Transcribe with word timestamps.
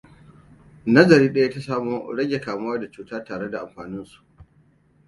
Nazari 0.85 1.33
daya 1.33 1.49
ta 1.49 1.61
samo 1.61 2.11
rage 2.15 2.39
kamuwa 2.41 2.79
da 2.79 2.91
cuta 2.91 3.23
tare 3.23 3.49
da 3.49 3.59
amfanin 3.61 4.05
su. 4.05 4.23